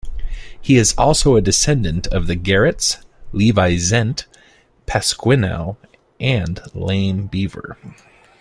[0.59, 4.25] He is also a descendant of the Garretts, Levi Zendt,
[4.87, 5.77] Pasquinel,
[6.19, 7.77] and Lame Beaver.